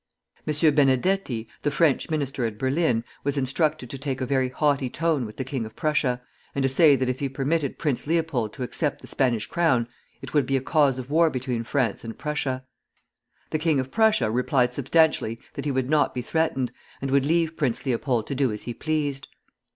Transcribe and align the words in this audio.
M. 0.47 0.73
Benedetti, 0.73 1.47
the 1.61 1.69
French 1.69 2.09
minister 2.09 2.43
at 2.43 2.57
Berlin, 2.57 3.03
was 3.23 3.37
instructed 3.37 3.87
to 3.91 3.99
take 3.99 4.19
a 4.19 4.25
very 4.25 4.49
haughty 4.49 4.89
tone 4.89 5.27
with 5.27 5.37
the 5.37 5.43
king 5.43 5.63
of 5.63 5.75
Prussia, 5.75 6.23
and 6.55 6.63
to 6.63 6.69
say 6.69 6.95
that 6.95 7.07
if 7.07 7.19
he 7.19 7.29
permitted 7.29 7.77
Prince 7.77 8.07
Leopold 8.07 8.51
to 8.53 8.63
accept 8.63 9.01
the 9.01 9.05
Spanish 9.05 9.45
crown, 9.45 9.87
it 10.23 10.33
would 10.33 10.47
be 10.47 10.57
a 10.57 10.59
cause 10.59 10.97
of 10.97 11.11
war 11.11 11.29
between 11.29 11.63
France 11.63 12.03
and 12.03 12.17
Prussia. 12.17 12.65
The 13.51 13.59
king 13.59 13.79
of 13.79 13.91
Prussia 13.91 14.31
replied 14.31 14.73
substantially 14.73 15.39
that 15.53 15.65
he 15.65 15.71
would 15.71 15.87
not 15.87 16.15
be 16.15 16.23
threatened, 16.23 16.71
and 16.99 17.11
would 17.11 17.27
leave 17.27 17.55
Prince 17.55 17.85
Leopold 17.85 18.25
to 18.25 18.33
do 18.33 18.51
as 18.51 18.63
he 18.63 18.73
pleased. 18.73 19.27